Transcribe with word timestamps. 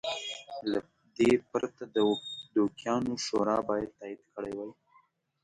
له 0.71 0.79
دې 1.17 1.31
پرته 1.51 1.83
د 1.95 1.97
دوکیانو 2.55 3.13
شورا 3.25 3.57
باید 3.69 3.95
تایید 3.99 4.21
کړی 4.35 4.51
وای. 4.55 4.71